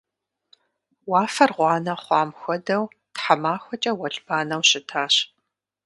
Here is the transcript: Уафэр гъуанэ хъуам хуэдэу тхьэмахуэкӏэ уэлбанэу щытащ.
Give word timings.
Уафэр 1.09 1.51
гъуанэ 1.57 1.93
хъуам 2.03 2.29
хуэдэу 2.39 2.83
тхьэмахуэкӏэ 3.15 3.91
уэлбанэу 3.99 4.61
щытащ. 4.69 5.15